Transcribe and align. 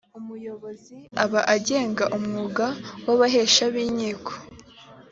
umuyobozi 0.19 0.95
aba 1.23 1.41
agenga 1.55 2.03
umwuga 2.17 2.65
w 3.05 3.07
abahesha 3.15 3.63
b 3.73 3.75
inkiko 3.85 4.31